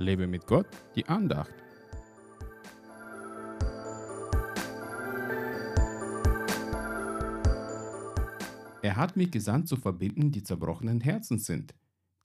Lebe 0.00 0.26
mit 0.26 0.46
Gott, 0.46 0.66
die 0.96 1.06
Andacht. 1.06 1.52
Er 8.82 8.96
hat 8.96 9.16
mich 9.16 9.30
gesandt 9.30 9.68
zu 9.68 9.76
verbinden, 9.76 10.32
die 10.32 10.42
zerbrochenen 10.42 11.02
Herzen 11.02 11.38
sind, 11.38 11.74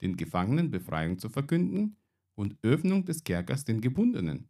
den 0.00 0.16
Gefangenen 0.16 0.70
Befreiung 0.70 1.18
zu 1.18 1.28
verkünden 1.28 1.96
und 2.34 2.56
Öffnung 2.62 3.04
des 3.04 3.22
Kerkers 3.24 3.66
den 3.66 3.82
Gebundenen, 3.82 4.48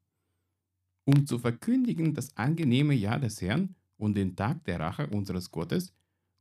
um 1.04 1.27
zu 1.27 1.40
verkündigen 1.40 2.14
das 2.14 2.36
angenehme 2.36 2.95
Jahr 2.95 3.18
des 3.18 3.43
Herrn 3.43 3.74
und 3.96 4.16
den 4.16 4.36
Tag 4.36 4.62
der 4.66 4.79
Rache 4.79 5.08
unseres 5.08 5.50
Gottes 5.50 5.93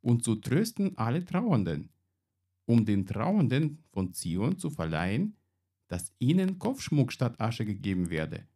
und 0.01 0.23
zu 0.23 0.35
trösten 0.35 0.95
alle 0.99 1.25
Trauernden, 1.25 1.89
um 2.65 2.85
den 2.85 3.07
Trauernden 3.07 3.83
von 3.91 4.13
Zion 4.13 4.59
zu 4.59 4.69
verleihen, 4.69 5.35
dass 5.87 6.13
ihnen 6.19 6.59
Kopfschmuck 6.59 7.11
statt 7.11 7.39
Asche 7.39 7.65
gegeben 7.65 8.09
werde, 8.09 8.47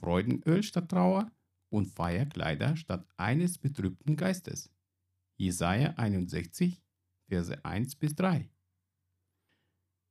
Freudenöl 0.00 0.62
statt 0.62 0.88
Trauer 0.88 1.30
und 1.70 1.86
Feierkleider 1.86 2.76
statt 2.76 3.06
eines 3.16 3.58
betrübten 3.58 4.16
Geistes. 4.16 4.70
Jesaja 5.36 5.94
61, 5.96 6.82
Verse 7.28 7.64
1 7.64 7.96
bis 7.96 8.14
3. 8.14 8.50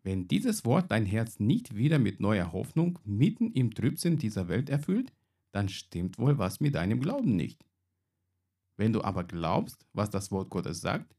Wenn 0.04 0.28
dieses 0.28 0.64
Wort 0.64 0.92
dein 0.92 1.06
Herz 1.06 1.40
nicht 1.40 1.76
wieder 1.76 2.00
mit 2.00 2.20
neuer 2.20 2.54
Hoffnung 2.54 3.00
mitten 3.04 3.52
im 3.52 3.74
Trübsinn 3.74 4.18
dieser 4.18 4.48
Welt 4.48 4.70
erfüllt, 4.70 5.12
dann 5.52 5.68
stimmt 5.68 6.18
wohl 6.20 6.38
was 6.38 6.60
mit 6.60 6.76
deinem 6.76 7.02
Glauben 7.02 7.36
nicht. 7.36 7.66
Wenn 8.78 8.94
du 8.94 9.04
aber 9.04 9.24
glaubst, 9.24 9.86
was 9.94 10.10
das 10.10 10.32
Wort 10.32 10.50
Gottes 10.50 10.82
sagt, 10.82 11.16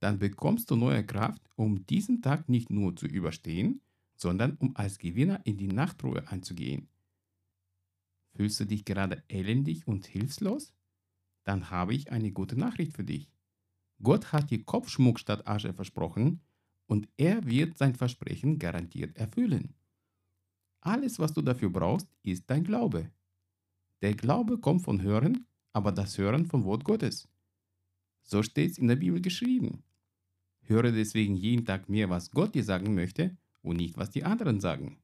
dann 0.00 0.18
bekommst 0.18 0.70
du 0.70 0.76
neue 0.76 1.06
Kraft, 1.06 1.48
um 1.54 1.86
diesen 1.86 2.22
Tag 2.22 2.48
nicht 2.48 2.70
nur 2.70 2.96
zu 2.96 3.06
überstehen, 3.06 3.80
sondern 4.16 4.56
um 4.56 4.76
als 4.76 4.98
Gewinner 4.98 5.40
in 5.44 5.56
die 5.56 5.68
Nachtruhe 5.68 6.28
einzugehen. 6.28 6.88
Fühlst 8.34 8.60
du 8.60 8.64
dich 8.64 8.84
gerade 8.84 9.22
elendig 9.28 9.86
und 9.86 10.06
hilflos? 10.06 10.72
Dann 11.44 11.70
habe 11.70 11.94
ich 11.94 12.12
eine 12.12 12.32
gute 12.32 12.56
Nachricht 12.56 12.94
für 12.94 13.04
dich. 13.04 13.30
Gott 14.02 14.32
hat 14.32 14.50
dir 14.50 14.64
Kopfschmuck 14.64 15.18
statt 15.18 15.46
Asche 15.46 15.74
versprochen 15.74 16.40
und 16.86 17.08
er 17.16 17.44
wird 17.46 17.78
sein 17.78 17.94
Versprechen 17.94 18.58
garantiert 18.58 19.16
erfüllen. 19.16 19.74
Alles, 20.80 21.18
was 21.18 21.32
du 21.32 21.42
dafür 21.42 21.70
brauchst, 21.70 22.08
ist 22.22 22.44
dein 22.48 22.64
Glaube. 22.64 23.10
Der 24.00 24.14
Glaube 24.14 24.58
kommt 24.58 24.82
von 24.82 25.00
Hören, 25.02 25.46
aber 25.72 25.92
das 25.92 26.18
Hören 26.18 26.46
vom 26.46 26.64
Wort 26.64 26.84
Gottes. 26.84 27.28
So 28.24 28.42
steht 28.42 28.72
es 28.72 28.78
in 28.78 28.88
der 28.88 28.96
Bibel 28.96 29.20
geschrieben. 29.20 29.84
Höre 30.62 30.90
deswegen 30.90 31.36
jeden 31.36 31.64
Tag 31.64 31.88
mehr, 31.88 32.08
was 32.10 32.30
Gott 32.30 32.54
dir 32.54 32.64
sagen 32.64 32.94
möchte 32.94 33.36
und 33.62 33.76
nicht, 33.76 33.96
was 33.96 34.10
die 34.10 34.24
anderen 34.24 34.60
sagen. 34.60 34.98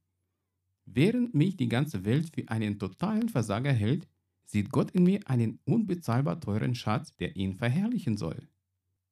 Während 0.85 1.35
mich 1.35 1.57
die 1.57 1.69
ganze 1.69 2.05
Welt 2.05 2.31
für 2.35 2.49
einen 2.49 2.79
totalen 2.79 3.29
Versager 3.29 3.73
hält, 3.73 4.09
sieht 4.45 4.71
Gott 4.71 4.91
in 4.93 5.05
mir 5.05 5.29
einen 5.29 5.61
unbezahlbar 5.65 6.41
teuren 6.41 6.75
Schatz, 6.75 7.15
der 7.17 7.37
ihn 7.37 7.55
verherrlichen 7.55 8.17
soll. 8.17 8.49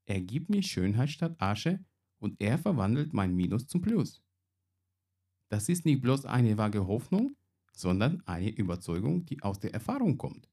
Er 0.07 0.21
gibt 0.21 0.49
mir 0.49 0.63
Schönheit 0.63 1.11
statt 1.11 1.37
Asche 1.39 1.85
und 2.19 2.41
er 2.41 2.59
verwandelt 2.59 3.13
mein 3.13 3.35
Minus 3.35 3.67
zum 3.67 3.83
Plus. 3.83 4.23
Das 5.49 5.69
ist 5.69 5.85
nicht 5.85 6.01
bloß 6.01 6.25
eine 6.25 6.57
vage 6.57 6.87
Hoffnung, 6.87 7.37
sondern 7.73 8.23
eine 8.27 8.51
Überzeugung, 8.51 9.27
die 9.27 9.43
aus 9.43 9.61
der 9.61 9.75
Erfahrung 9.75 10.17
kommt. 10.17 10.49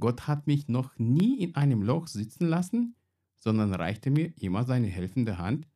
Gott 0.00 0.26
hat 0.26 0.46
mich 0.46 0.66
noch 0.66 0.98
nie 0.98 1.38
in 1.40 1.54
einem 1.54 1.82
Loch 1.82 2.08
sitzen 2.08 2.48
lassen, 2.48 2.96
sondern 3.38 3.72
reichte 3.72 4.10
mir 4.10 4.36
immer 4.38 4.64
seine 4.64 4.88
helfende 4.88 5.38
Hand 5.38 5.68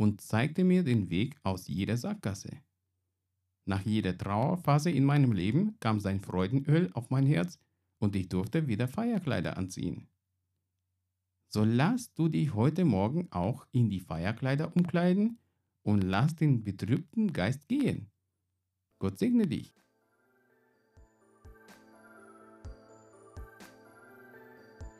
und 0.00 0.22
zeigte 0.22 0.64
mir 0.64 0.82
den 0.82 1.10
Weg 1.10 1.36
aus 1.42 1.68
jeder 1.68 1.98
Sackgasse. 1.98 2.62
Nach 3.66 3.82
jeder 3.82 4.16
Trauerphase 4.16 4.90
in 4.90 5.04
meinem 5.04 5.32
Leben 5.32 5.78
kam 5.78 6.00
sein 6.00 6.20
Freudenöl 6.20 6.90
auf 6.94 7.10
mein 7.10 7.26
Herz 7.26 7.58
und 7.98 8.16
ich 8.16 8.30
durfte 8.30 8.66
wieder 8.66 8.88
Feierkleider 8.88 9.58
anziehen. 9.58 10.08
So 11.48 11.64
lass 11.64 12.14
du 12.14 12.30
dich 12.30 12.54
heute 12.54 12.86
Morgen 12.86 13.28
auch 13.30 13.66
in 13.72 13.90
die 13.90 14.00
Feierkleider 14.00 14.74
umkleiden 14.74 15.38
und 15.82 16.00
lass 16.00 16.34
den 16.34 16.64
betrübten 16.64 17.34
Geist 17.34 17.68
gehen. 17.68 18.10
Gott 18.98 19.18
segne 19.18 19.46
dich. 19.46 19.74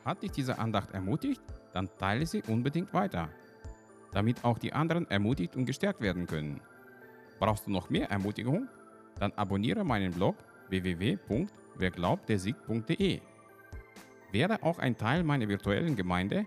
Hat 0.05 0.22
dich 0.22 0.32
diese 0.32 0.59
Andacht 0.59 0.91
ermutigt? 0.91 1.41
Dann 1.72 1.88
teile 1.97 2.27
sie 2.27 2.43
unbedingt 2.43 2.93
weiter, 2.93 3.31
damit 4.12 4.44
auch 4.44 4.59
die 4.59 4.72
anderen 4.72 5.10
ermutigt 5.10 5.56
und 5.56 5.66
gestärkt 5.66 6.00
werden 6.00 6.26
können. 6.26 6.60
Brauchst 7.38 7.66
du 7.66 7.71
noch 7.71 7.91
mehr 7.91 8.10
Ermutigung? 8.10 8.66
Dann 9.19 9.32
abonniere 9.32 9.84
meinen 9.84 10.12
Blog 10.12 10.37
www.werglaubtdersieg.de. 10.69 13.20
Werde 14.32 14.62
auch 14.62 14.78
ein 14.78 14.97
Teil 14.97 15.25
meiner 15.25 15.49
virtuellen 15.49 15.97
Gemeinde 15.97 16.47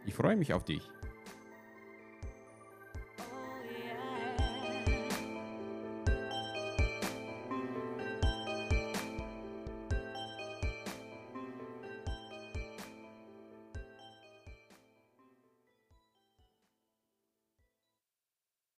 Ich 0.06 0.14
freue 0.14 0.36
mich 0.36 0.54
auf 0.54 0.64
dich. 0.64 0.88